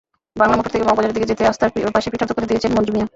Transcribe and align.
বাংলামোটর 0.41 0.73
থেকে 0.73 0.87
মগবাজারের 0.87 1.15
দিকে 1.15 1.29
যেতে 1.31 1.43
রাস্তার 1.43 1.69
পাশে 1.95 2.11
পিঠার 2.11 2.29
দোকান 2.29 2.43
দিয়েছেন 2.49 2.71
মঞ্জু 2.75 2.91
মিয়া। 2.95 3.07